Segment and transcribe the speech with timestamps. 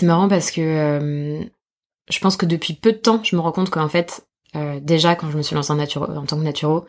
[0.00, 1.44] c'est marrant parce que euh,
[2.08, 4.26] je pense que depuis peu de temps, je me rends compte qu'en fait,
[4.56, 6.86] euh, déjà quand je me suis lancée en, naturo, en tant que naturo,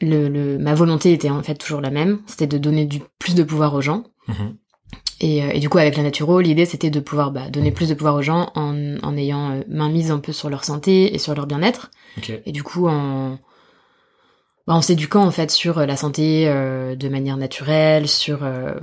[0.00, 3.34] le, le, ma volonté était en fait toujours la même, c'était de donner du plus
[3.34, 4.04] de pouvoir aux gens.
[4.26, 4.56] Mhm.
[5.20, 7.88] Et, euh, et du coup, avec la naturo, l'idée c'était de pouvoir bah, donner plus
[7.88, 11.18] de pouvoir aux gens en, en ayant main mise un peu sur leur santé et
[11.18, 11.90] sur leur bien-être.
[12.46, 13.38] Et du coup, en,
[14.68, 18.74] bah, en s'éduquant en fait sur euh, la santé euh, de manière naturelle, sur euh,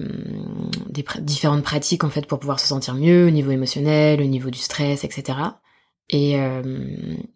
[0.89, 4.25] des pr- différentes pratiques en fait pour pouvoir se sentir mieux au niveau émotionnel, au
[4.25, 5.37] niveau du stress, etc.
[6.09, 6.61] Et euh,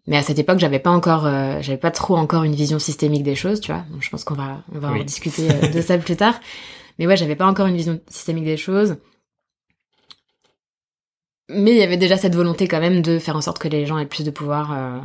[0.06, 3.22] mais à cette époque, j'avais pas encore, euh, j'avais pas trop encore une vision systémique
[3.22, 3.84] des choses, tu vois.
[3.90, 5.00] Donc, je pense qu'on va, on va Oui.
[5.00, 6.38] en discuter de ça plus tard.
[6.98, 8.96] Mais ouais, j'avais pas encore une vision systémique des choses.
[11.48, 13.86] Mais il y avait déjà cette volonté quand même de faire en sorte que les
[13.86, 14.98] gens aient plus de pouvoir euh,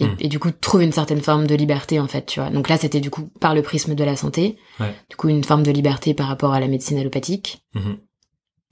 [0.00, 0.16] et, Hmm.
[0.18, 2.50] et du coup trouver une certaine forme de liberté en fait, tu vois.
[2.50, 4.92] Donc là, c'était du coup par le prisme de la santé, Ouais.
[5.10, 7.98] du coup une forme de liberté par rapport à la médecine allopathique, Mhm.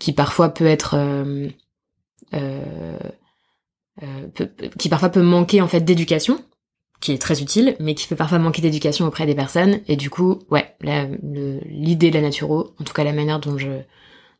[0.01, 1.49] qui parfois peut être euh,
[2.35, 2.99] euh,
[4.03, 6.43] euh, peut- qui parfois peut manquer en fait d'éducation
[7.01, 10.09] qui est très utile mais qui peut parfois manquer d'éducation auprès des personnes et du
[10.09, 13.69] coup ouais l'idée de la naturo en tout cas la manière dont je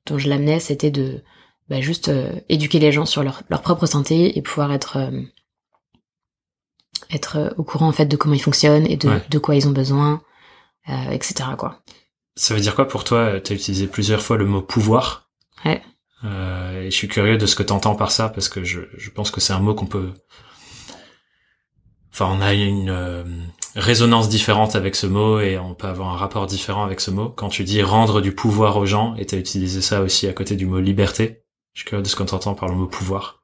[0.07, 1.23] dont je l'amenais c'était de
[1.69, 5.21] bah, juste euh, éduquer les gens sur leur, leur propre santé et pouvoir être euh,
[7.13, 9.23] être euh, au courant en fait de comment ils fonctionnent et de, Ouais.
[9.29, 10.21] de quoi ils ont besoin
[10.89, 11.81] euh, etc quoi
[12.37, 15.29] Ça veut dire quoi pour toi Tu as utilisé plusieurs fois le mot pouvoir?
[15.65, 15.83] Ouais.
[16.25, 19.11] Euh, et je suis curieux de ce que t'entends par ça parce que je, je
[19.11, 20.13] pense que c'est un mot qu'on peut.
[22.13, 23.25] Enfin, on a une euh,
[23.75, 27.31] résonance différente avec ce mot et on peut avoir un rapport différent avec ce mot.
[27.31, 30.55] Quand tu dis rendre du pouvoir aux gens et t'as utilisé ça aussi à côté
[30.57, 33.43] du mot liberté, je suis curieux de ce qu'on t'entend par le mot pouvoir.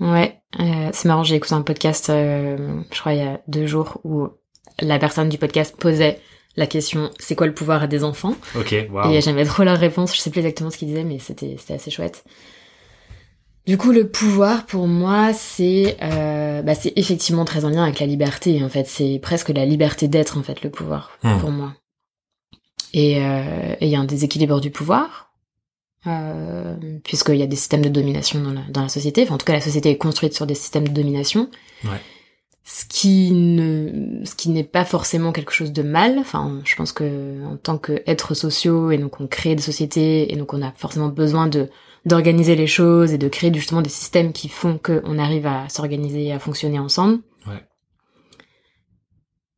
[0.00, 2.56] Ouais, euh, c'est marrant, j'ai écouté un podcast, euh,
[2.90, 4.28] je crois il y a deux jours, où
[4.80, 6.20] la personne du podcast posait
[6.56, 8.34] la question «c'est quoi le pouvoir à des enfants?
[8.56, 9.12] Ok, waouh.
[9.12, 11.74] Et j'aimais trop leur réponse, je sais plus exactement ce qu'ils disaient, mais c'était c'était
[11.74, 12.24] assez chouette.
[13.66, 17.98] Du coup, le pouvoir, pour moi, c'est euh, bah, c'est effectivement très en lien avec
[17.98, 18.86] la liberté, en fait.
[18.86, 21.38] C'est presque la liberté d'être, en fait, le pouvoir, Hmm.
[21.40, 21.72] pour moi.
[22.92, 25.32] Et euh, et il y a un déséquilibre du pouvoir,
[26.06, 29.22] euh, puisqu'il y a des systèmes de domination dans la, dans la société.
[29.22, 31.48] Enfin, en tout cas, la société est construite sur des systèmes de domination.
[31.84, 32.00] Ouais.
[32.66, 36.18] Ce qui ne, ce qui n'est pas forcément quelque chose de mal.
[36.18, 40.36] Enfin, je pense que en tant qu'êtres sociaux, et donc on crée des sociétés, et
[40.36, 41.68] donc on a forcément besoin de
[42.06, 46.26] d'organiser les choses et de créer justement des systèmes qui font qu'on arrive à s'organiser
[46.26, 47.20] et à fonctionner ensemble.
[47.46, 47.62] Ouais.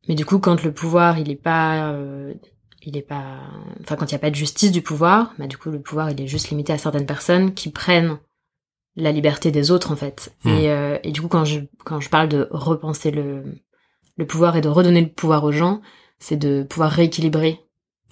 [0.07, 2.33] Mais du coup, quand le pouvoir, il est pas, euh,
[2.87, 3.41] il est pas,
[3.81, 6.09] enfin quand il y a pas de justice du pouvoir, bah du coup le pouvoir
[6.09, 8.17] il est juste limité à certaines personnes qui prennent
[8.95, 10.33] la liberté des autres en fait.
[10.45, 10.49] Hmm.
[10.49, 13.43] Et, euh, et du coup quand je quand je parle de repenser le
[14.15, 15.81] le pouvoir et de redonner le pouvoir aux gens,
[16.17, 17.59] c'est de pouvoir rééquilibrer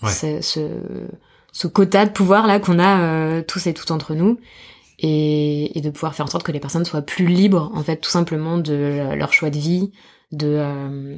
[0.04, 0.12] Ouais.
[0.12, 1.08] ce, ce
[1.54, 4.38] ce quota de pouvoir là qu'on a euh, tous et toutes entre nous
[5.00, 7.96] et, et de pouvoir faire en sorte que les personnes soient plus libres en fait
[7.98, 9.94] tout simplement de leur choix de vie
[10.34, 11.16] de euh,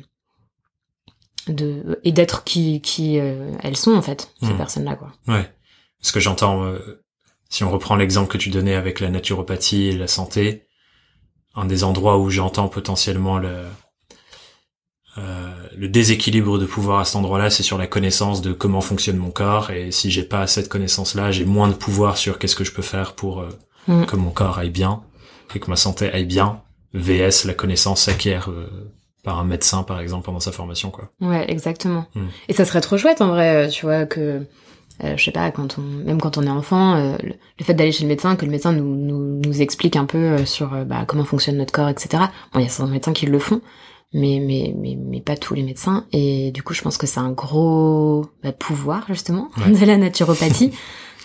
[1.51, 4.57] de et d'être qui qui euh, elles sont en fait ces Hmm.
[4.57, 5.51] personnes là quoi Ouais.
[6.01, 7.01] Ce que j'entends, euh,
[7.49, 10.63] si on reprend l'exemple que tu donnais avec la naturopathie et la santé,
[11.55, 13.63] un des endroits où j'entends potentiellement le,
[15.17, 19.17] euh, le déséquilibre de pouvoir à cet endroit-là, c'est sur la connaissance de comment fonctionne
[19.17, 19.71] mon corps.
[19.71, 22.81] Et si j'ai pas cette connaissance-là, j'ai moins de pouvoir sur qu'est-ce que je peux
[22.83, 23.49] faire pour euh,
[23.87, 24.05] Mm.
[24.05, 25.01] que mon corps aille bien
[25.55, 26.61] et que ma santé aille bien.
[26.93, 28.67] VS, la connaissance s'acquiert euh,
[29.23, 31.09] par un médecin, par exemple, pendant sa formation, quoi.
[31.21, 32.27] ouais exactement Hmm.
[32.47, 34.45] et ça serait trop chouette en vrai euh, tu vois que
[35.03, 37.73] euh, je sais pas quand on même quand on est enfant euh, le, le fait
[37.73, 40.85] d'aller chez le médecin que le médecin nous nous, nous explique un peu sur euh,
[40.85, 42.23] bah, comment fonctionne notre corps etc
[42.53, 43.61] bon il y a certains médecins qui le font
[44.13, 47.19] mais mais mais mais pas tous les médecins et du coup je pense que c'est
[47.19, 49.71] un gros bah, pouvoir justement Ouais.
[49.79, 50.71] de la naturopathie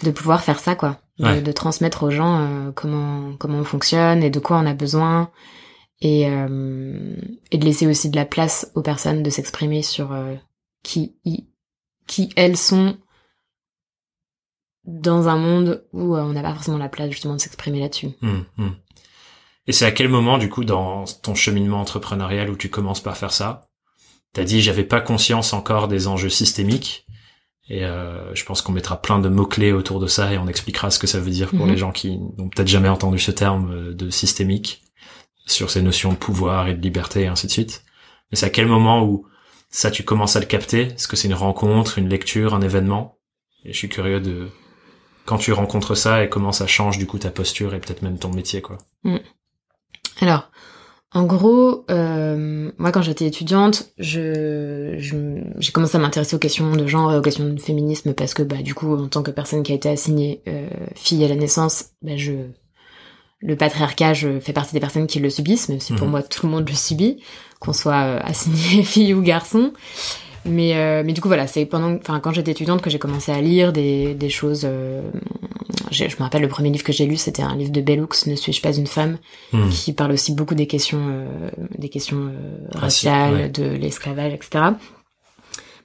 [0.03, 1.41] de pouvoir faire ça quoi de, Ouais.
[1.41, 5.31] de transmettre aux gens euh, comment comment on fonctionne et de quoi on a besoin
[6.03, 7.17] et euh,
[7.51, 10.35] et de laisser aussi de la place aux personnes de s'exprimer sur euh,
[10.83, 11.15] qui
[12.07, 12.99] qui elles sont
[14.85, 18.11] dans un monde où euh, on n'a pas forcément la place justement de s'exprimer là-dessus.
[18.23, 18.75] Hum, hum.
[19.69, 23.17] Et c'est à quel moment, du coup, dans ton cheminement entrepreneurial où tu commences par
[23.17, 23.69] faire ça?
[24.33, 27.07] T'as dit, j'avais pas conscience encore des enjeux systémiques.
[27.69, 30.91] Et euh, je pense qu'on mettra plein de mots-clés autour de ça et on expliquera
[30.91, 31.71] ce que ça veut dire pour Mhm.
[31.71, 34.82] les gens qui n'ont peut-être jamais entendu ce terme euh, de systémique,
[35.47, 37.85] sur ces notions de pouvoir et de liberté et ainsi de suite.
[38.31, 39.27] Mais c'est à quel moment où
[39.71, 40.83] ça, tu commences à le capter?
[40.83, 43.19] Est-ce que c'est une rencontre, une lecture, un événement?
[43.65, 44.49] Et je suis curieux de...
[45.25, 48.19] Quand tu rencontres ça et comment ça change du coup ta posture et peut-être même
[48.19, 48.79] ton métier, quoi.
[50.21, 50.51] Alors,
[51.15, 54.97] en gros, euh, moi quand j'étais étudiante, je-
[55.59, 58.43] j'ai commencé à m'intéresser aux questions de genre et aux questions de féminisme parce que
[58.43, 61.37] bah du coup en tant que personne qui a été assignée euh, fille à la
[61.37, 62.33] naissance, bah je
[63.43, 66.11] le patriarcat, je fais partie des personnes qui le subissent, même si pour Mhm.
[66.13, 67.19] moi tout le monde le subit,
[67.61, 69.73] qu'on soit euh, assigné fille ou garçon.
[70.45, 73.31] Mais euh, mais du coup voilà, c'est pendant, enfin quand j'étais étudiante que j'ai commencé
[73.31, 74.63] à lire des des choses.
[74.65, 75.03] euh,
[75.93, 78.35] je me rappelle le premier livre que j'ai lu, c'était un livre de Bellux, Ne
[78.35, 79.19] suis-je pas une femme,
[79.53, 79.69] Hmm.
[79.69, 83.49] qui parle aussi beaucoup des questions euh, des questions euh, Raci- raciales, ouais.
[83.51, 84.65] de l'esclavage, etc.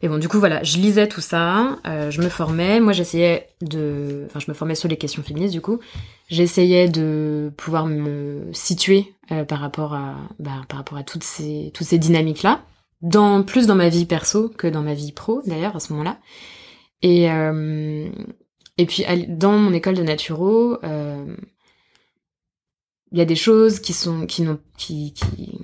[0.02, 2.80] Mais bon, du coup, voilà, je lisais tout ça, euh, je me formais.
[2.80, 4.26] Moi, j'essayais de...
[4.28, 5.80] Enfin, je me formais sur les questions féministes, du coup.
[6.30, 11.72] J'essayais de pouvoir me situer euh, par rapport à bah, par rapport à toutes ces
[11.74, 12.64] toutes ces dynamiques-là,
[13.02, 16.18] dans plus dans ma vie perso que dans ma vie pro, d'ailleurs, à ce moment-là.
[17.02, 18.10] Et euh,
[18.78, 21.36] et puis dans mon école de naturo, euh,
[23.12, 25.60] il y a des choses qui sont qui n'ont qui qui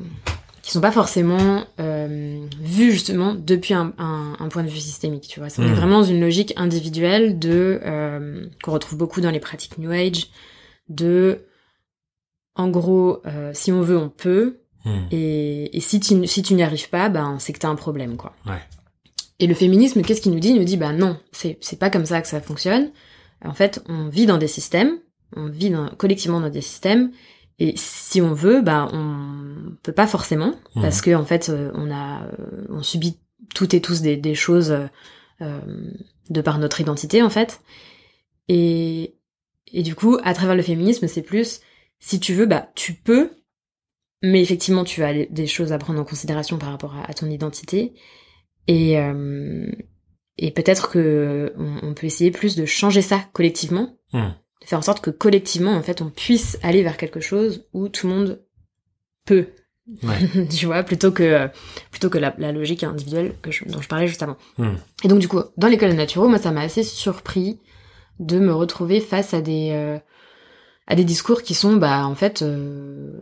[0.63, 5.27] qui sont pas forcément euh, vues justement depuis un, un, un point de vue systémique,
[5.27, 5.49] tu vois.
[5.49, 5.75] Ça, On est Mhm.
[5.75, 10.29] vraiment dans une logique individuelle de euh, qu'on retrouve beaucoup dans les pratiques New Age,
[10.89, 11.45] de
[12.55, 15.05] en gros, euh, si on veut, on peut, Hmm.
[15.11, 18.17] et, et si tu si tu n'y arrives pas, ben c'est que t'as un problème,
[18.17, 18.33] quoi.
[18.45, 18.59] Ouais.
[19.39, 20.49] Et le féminisme, qu'est-ce qu'il nous dit?
[20.49, 22.91] Il nous dit, bah non, c'est c'est pas comme ça que ça fonctionne.
[23.45, 24.97] En fait, on vit dans des systèmes,
[25.37, 27.11] on vit dans- collectivement dans des systèmes,
[27.59, 30.81] et si on veut, bah on peut pas forcément, Mhm.
[30.81, 33.19] parce que en fait, euh, on a, euh, on subit
[33.55, 34.85] toutes et tous des, des choses euh,
[35.41, 35.59] euh,
[36.29, 37.61] de par notre identité, en fait.
[38.47, 39.15] Et
[39.75, 41.59] et du coup, à travers le féminisme, c'est plus,
[41.99, 43.31] si tu veux, bah tu peux,
[44.21, 47.27] mais effectivement, tu as des- choses à prendre en considération par rapport à, à ton
[47.29, 47.93] identité.
[48.67, 49.67] Et, euh,
[50.37, 54.29] et peut-être que on, on peut essayer plus de changer ça collectivement, Hmm.
[54.63, 57.89] De faire en sorte que collectivement, en fait, on puisse aller vers quelque chose où
[57.89, 58.41] tout le monde
[59.25, 59.47] peut,
[60.03, 60.47] Ouais.
[60.49, 61.49] tu vois, plutôt que
[61.91, 64.37] plutôt que la, la logique individuelle que je- dont je parlais juste avant.
[64.57, 64.75] Hmm.
[65.03, 67.59] Et donc du coup, dans l'école de naturo, moi, ça m'a assez surpris
[68.19, 69.97] de me retrouver face à des euh,
[70.87, 73.19] à des discours qui sont, bah, en fait, euh,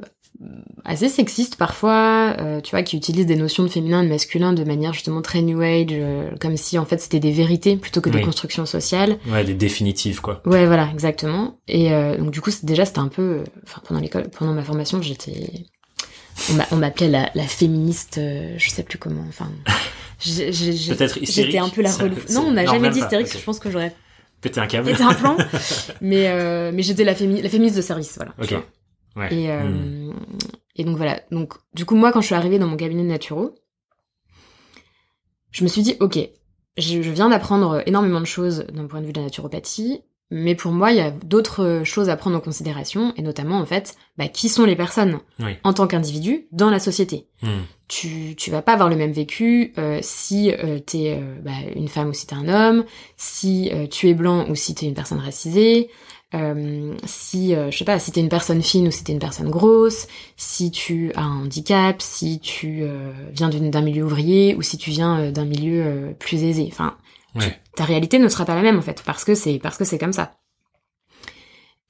[0.85, 4.53] assez sexistes parfois, euh, tu vois, qui utilisent des notions de féminin et de masculin
[4.53, 8.01] de manière justement très new age, euh, comme si en fait c'était des vérités plutôt
[8.01, 8.23] que des Oui.
[8.25, 9.17] constructions sociales.
[9.27, 10.41] Ouais, des définitives, quoi.
[10.45, 11.59] Ouais, voilà, exactement.
[11.67, 15.01] Et euh, donc du coup, déjà, c'était un peu, enfin, pendant l'école, pendant ma formation,
[15.01, 15.51] j'étais,
[16.49, 18.19] on m'a- on m'appelait la, la féministe,
[18.57, 19.49] je sais plus comment, enfin,
[20.19, 21.31] Peut-être hystérique.
[21.31, 22.15] j'étais un peu la relou.
[22.31, 23.31] Non, on n'a jamais dit pas, hystérique.
[23.38, 23.93] Je pense que j'aurais
[24.41, 24.89] Péter un câble.
[24.89, 25.38] pété un plan,
[26.01, 28.33] mais mais j'étais la, fémi- la féministe de service, voilà.
[28.38, 28.49] tu Ok.
[28.51, 28.65] vois.
[29.16, 29.34] Ouais.
[29.34, 30.13] Et, euh, Hmm.
[30.75, 31.22] et donc voilà.
[31.31, 33.56] Donc du coup, moi, quand je suis arrivée dans mon cabinet de naturo,
[35.52, 36.18] je me suis dit, ok,
[36.78, 40.02] je, je viens d'apprendre énormément de choses d'un point de vue de la naturopathie,
[40.34, 43.66] mais pour moi, il y a d'autres choses à prendre en considération, et notamment en
[43.66, 45.58] fait, bah, qui sont les personnes Oui.
[45.66, 47.28] en tant qu'individus dans la société.
[47.42, 47.63] Hmm.
[47.90, 51.90] Tu, tu vas pas avoir le même vécu euh, si euh, t'es euh, bah, une
[51.90, 52.86] femme ou si t'es un homme,
[53.18, 55.90] si tu es blanc ou si t'es une personne racisée,
[56.33, 59.19] euh, si euh, je sais pas, si t'es une personne fine ou si t'es une
[59.19, 60.07] personne grosse,
[60.38, 64.78] si tu as un handicap, si tu euh, viens d'une- d'un milieu ouvrier ou si
[64.78, 66.68] tu viens euh, d'un milieu euh, plus aisé.
[66.72, 66.95] Enfin,
[67.36, 67.57] Ouais.
[67.75, 69.98] ta réalité ne sera pas la même en fait parce que c'est parce que c'est
[69.98, 70.33] comme ça.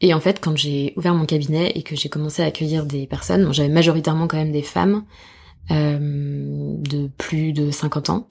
[0.04, 3.06] Et en fait, quand j'ai ouvert mon cabinet et que j'ai commencé à accueillir des
[3.06, 5.04] personnes, bon, j'avais majoritairement quand même des femmes
[5.70, 8.28] euh, de plus de 50 ans.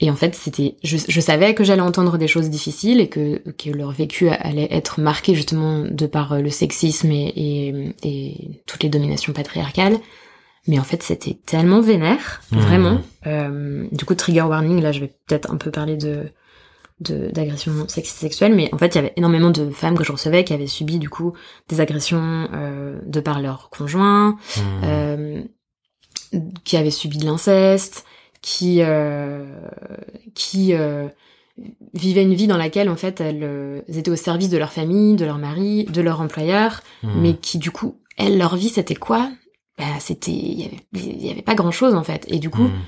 [0.00, 3.38] Et en fait, c'était, je, je savais que j'allais entendre des choses difficiles et que,
[3.52, 8.62] que leur vécu allait être marqué justement de par euh, le sexisme et, et, et
[8.66, 9.96] toutes les dominations patriarcales.
[10.68, 12.58] Mais en fait, c'était tellement vénère, Mhm.
[12.60, 13.00] vraiment.
[13.26, 16.24] Euh, du coup, trigger warning, là, je vais peut-être un peu parler de
[17.00, 20.12] de- d'agressions sexistes sexuelles, mais en fait, il y avait énormément de femmes que je
[20.12, 21.34] recevais qui avaient subi du coup
[21.68, 24.60] des agressions euh, de par leur conjoint, Hmm.
[24.84, 25.42] euh,
[26.64, 28.04] qui avaient subi de l'inceste,
[28.48, 29.44] qui euh,
[30.36, 31.08] qui euh,
[31.94, 35.16] vivaient une vie dans laquelle en fait elles, euh, étaient au service de leur famille,
[35.16, 37.20] de leur mari, de leur employeur, Hmm.
[37.22, 39.28] mais qui du coup elles leur vie c'était quoi?
[39.78, 42.48] Bah c'était il y avait il y avait pas grand chose en fait et du
[42.50, 42.82] coup Hmm.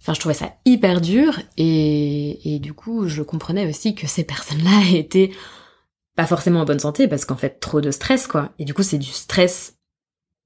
[0.00, 4.22] Enfin, je trouvais ça hyper dur et, et du coup, je comprenais aussi que ces
[4.22, 5.30] personnes-là étaient
[6.14, 8.52] pas forcément en bonne santé parce qu'en fait, trop de stress, quoi.
[8.58, 9.78] Et du coup, c'est du stress,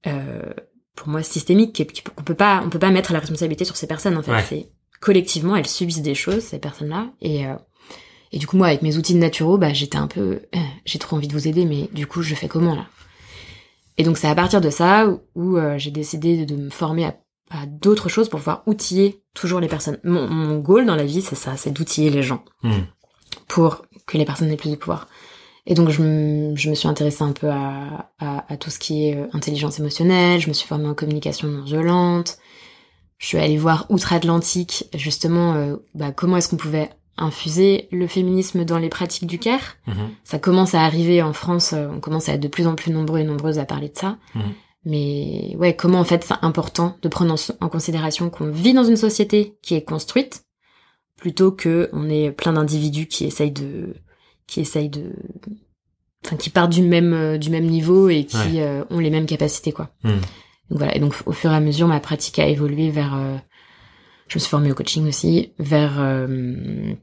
[0.07, 0.53] euh,
[0.95, 1.81] pour moi, systémique,
[2.15, 4.31] qu'on peut pas, on peut pas mettre la responsabilité sur ces personnes, en fait.
[4.31, 4.43] Ouais.
[4.47, 4.69] C'est
[4.99, 7.07] collectivement, elles subissent des choses, ces personnes-là.
[7.21, 7.55] Et, euh,
[8.31, 10.99] et du coup, moi, avec mes outils de naturaux, bah, j'étais un peu, euh, j'ai
[10.99, 12.85] trop envie de vous aider, mais du coup, je fais comment, là?
[13.97, 17.05] Et donc, c'est à partir de ça où, où, euh, j'ai décidé de me former
[17.05, 17.15] à
[17.51, 19.97] à d'autres choses pour pouvoir outiller toujours les personnes.
[20.03, 22.83] Mon, mon goal dans la vie, c'est ça, c'est d'outiller les gens Hmm.
[23.47, 25.07] pour que les personnes aient plus de pouvoir.
[25.69, 28.79] Et donc je me, je me suis intéressée un peu à, à, à tout ce
[28.79, 32.39] qui est euh, intelligence émotionnelle, je me suis formée en communication non violente,
[33.19, 38.65] je suis allée voir outre-Atlantique justement euh, bah, comment est-ce qu'on pouvait infuser le féminisme
[38.65, 39.77] dans les pratiques du care.
[39.85, 40.09] Mhm.
[40.23, 42.91] Ça commence à arriver en France, euh, on commence à être de plus en plus
[42.91, 44.17] nombreux et nombreuses à parler de ça.
[44.33, 44.41] Mhm.
[44.85, 48.85] Mais ouais, comment en fait c'est important de prendre en, en considération qu'on vit dans
[48.85, 50.45] une société qui est construite
[51.15, 53.93] plutôt que on est plein d'individus qui essayent de
[54.49, 55.11] qui essayent de
[56.25, 58.61] enfin qui partent du même euh, du même niveau et qui Ouais.
[58.61, 59.89] euh, ont les mêmes capacités quoi.
[60.03, 60.19] Mhm.
[60.69, 63.37] Donc voilà, et donc au fur et à mesure ma pratique a évolué vers euh,
[64.27, 66.93] je me suis formée au coaching aussi vers euh,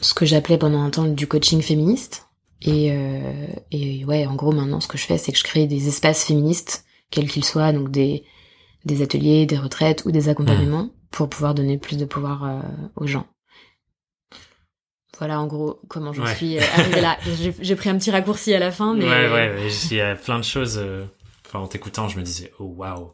[0.00, 2.26] ce que j'appelais pendant un temps du coaching féministe
[2.62, 5.66] et euh, et ouais, en gros maintenant ce que je fais c'est que je crée
[5.66, 8.24] des espaces féministes quels qu'ils soient donc des
[8.84, 12.60] des ateliers, des retraites ou des accompagnements pour pouvoir donner plus de pouvoir euh,
[12.96, 13.26] aux gens.
[15.18, 16.34] Voilà en gros comment je Ouais.
[16.34, 17.16] suis euh, arrivée là.
[17.60, 20.14] J'ai- pris un petit raccourci à la fin mais Ouais, ouais, ouais, il y a
[20.14, 20.78] plein de choses.
[20.78, 21.04] euh,
[21.46, 23.12] Enfin, en t'écoutant, je me disais, oh waouh,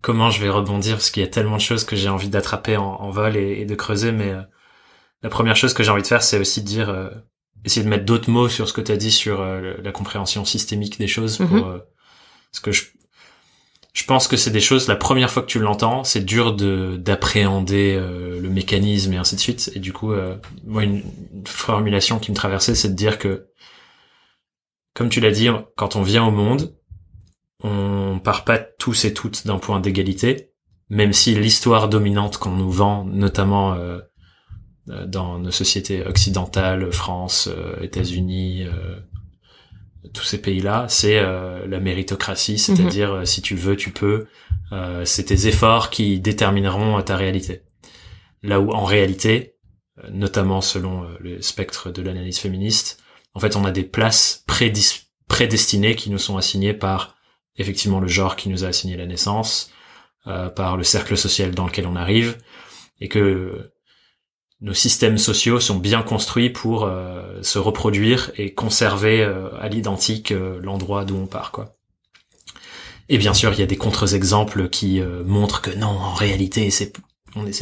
[0.00, 2.76] comment je vais rebondir parce qu'il y a tellement de choses que j'ai envie d'attraper
[2.76, 4.12] en, en vol et, et de creuser.
[4.12, 4.40] Mais euh,
[5.22, 7.10] la première chose que j'ai envie de faire, c'est aussi de dire, euh,
[7.64, 10.44] essayer de mettre d'autres mots sur ce que tu as dit sur euh, la compréhension
[10.44, 11.38] systémique des choses.
[11.38, 11.64] Pour, Mhm.
[11.64, 11.78] euh,
[12.52, 12.84] parce que je,
[13.96, 14.88] je pense que c'est des choses.
[14.88, 19.36] La première fois que tu l'entends, c'est dur de d'appréhender euh, le mécanisme et ainsi
[19.36, 19.70] de suite.
[19.74, 20.36] Et du coup, euh,
[20.66, 21.02] moi, une,
[21.46, 23.48] formulation qui me traversait, c'est de dire que
[24.92, 26.76] comme tu l'as dit, quand on vient au monde,
[27.62, 30.50] on part pas tous et toutes d'un point d'égalité,
[30.90, 34.00] même si l'histoire dominante qu'on nous vend, notamment euh,
[34.90, 39.00] euh, dans nos sociétés occidentales, France, euh, États-Unis, euh,
[40.12, 44.26] tous ces pays-là, c'est euh, la méritocratie, c'est-à-dire euh, si tu veux, tu peux.
[44.72, 47.62] Euh, c'est tes efforts qui détermineront euh, ta réalité.
[48.42, 49.56] Là où en réalité,
[50.02, 53.02] euh, notamment selon le spectre de l'analyse féministe,
[53.34, 57.16] en fait, on a des places prédis- prédestinées qui nous sont assignées par
[57.56, 59.70] effectivement le genre qui nous a assigné la naissance,
[60.26, 62.38] euh, par le cercle social dans lequel on arrive,
[63.00, 63.72] et que
[64.60, 70.32] nos systèmes sociaux sont bien construits pour euh, se reproduire et conserver euh, à l'identique
[70.32, 71.76] euh, l'endroit d'où on part, quoi.
[73.08, 76.92] Et bien sûr, il y a des contre-exemples qui montrent que non, en réalité, c'est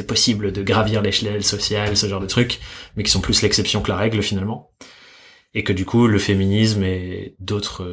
[0.06, 2.60] possible de gravir l'échelle sociale, ce genre de trucs,
[2.96, 4.72] mais qui sont plus l'exception que la règle finalement.
[5.52, 7.86] Et que du coup, le féminisme et d'autres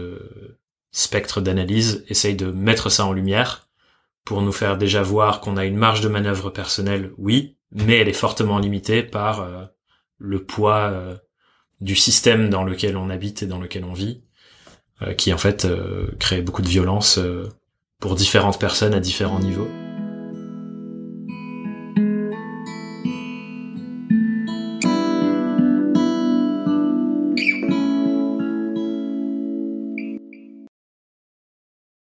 [0.94, 3.68] spectres d'analyse essayent de mettre ça en lumière
[4.24, 8.10] pour nous faire déjà voir qu'on a une marge de manœuvre personnelle, oui, mais elle
[8.10, 9.64] est fortement limitée par euh,
[10.18, 11.16] le poids euh,
[11.80, 14.22] du système dans lequel on habite et dans lequel on vit,
[15.02, 15.68] euh, qui en fait
[16.20, 17.20] crée beaucoup de violence
[18.00, 19.70] pour différentes personnes à différents niveaux.